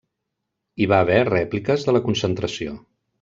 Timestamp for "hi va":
0.79-1.01